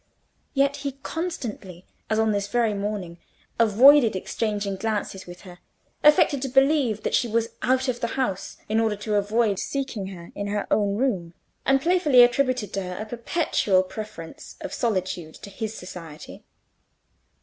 [0.55, 3.19] Yet he constantly, as on this very morning,
[3.59, 5.59] avoided exchanging glances with her;
[6.03, 10.07] affected to believe that she was out of the house, in order to avoid seeking
[10.07, 11.35] her in her own room;
[11.67, 16.43] and playfully attributed to her a perpetual preference of solitude to his society.